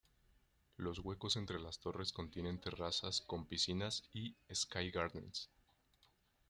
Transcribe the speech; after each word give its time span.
Los 0.77 0.97
huecos 0.97 1.35
entre 1.37 1.59
las 1.59 1.77
torres 1.77 2.11
contienen 2.11 2.59
terrazas 2.59 3.21
con 3.21 3.45
piscinas 3.45 4.03
y 4.15 4.35
"sky 4.51 4.89
gardens". 4.89 5.47